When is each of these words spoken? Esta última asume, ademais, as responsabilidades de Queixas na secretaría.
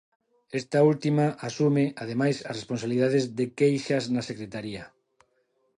Esta 0.59 0.79
última 0.91 1.25
asume, 1.47 1.85
ademais, 2.03 2.37
as 2.49 2.57
responsabilidades 2.61 3.23
de 3.37 3.45
Queixas 3.59 4.03
na 4.13 4.21
secretaría. 4.29 4.83